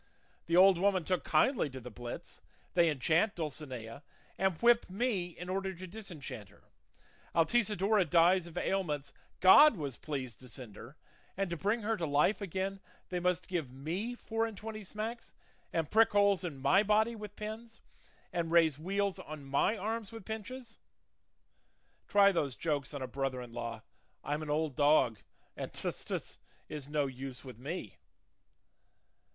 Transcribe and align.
'The 0.47 0.55
old 0.57 0.79
woman 0.79 1.03
took 1.03 1.23
kindly 1.23 1.69
to 1.69 1.79
the 1.79 1.91
blits;' 1.91 2.41
they 2.73 2.89
enchant 2.89 3.35
Dulcinea, 3.35 4.01
and 4.35 4.59
whip 4.59 4.89
me 4.89 5.27
in 5.37 5.47
order 5.47 5.75
to 5.75 5.85
disenchant 5.85 6.49
her; 6.49 6.63
Altisidora 7.35 8.03
dies 8.09 8.47
of 8.47 8.57
ailments 8.57 9.13
God 9.41 9.77
was 9.77 9.97
pleased 9.97 10.39
to 10.39 10.47
send 10.47 10.75
her, 10.75 10.97
and 11.37 11.51
to 11.51 11.55
bring 11.55 11.83
her 11.83 11.95
to 11.97 12.07
life 12.07 12.41
again 12.41 12.79
they 13.09 13.19
must 13.19 13.47
give 13.47 13.69
me 13.69 14.15
four 14.15 14.47
and 14.47 14.57
twenty 14.57 14.83
smacks, 14.83 15.35
and 15.71 15.91
prick 15.91 16.13
holes 16.13 16.43
in 16.43 16.57
my 16.57 16.81
body 16.81 17.15
with 17.15 17.35
pins, 17.35 17.79
and 18.33 18.49
raise 18.51 18.79
weals 18.79 19.19
on 19.19 19.45
my 19.45 19.77
arms 19.77 20.11
with 20.11 20.25
pinches! 20.25 20.79
Try 22.07 22.31
those 22.31 22.55
jokes 22.55 22.95
on 22.95 23.03
a 23.03 23.07
brother 23.07 23.39
in 23.39 23.53
law; 23.53 23.83
'I'm 24.23 24.41
an 24.41 24.49
old 24.49 24.75
dog, 24.75 25.19
and 25.55 25.71
"tus, 25.71 26.03
tus" 26.03 26.39
is 26.69 26.89
no 26.89 27.05
use 27.05 27.45
with 27.45 27.59
me. 27.59 27.97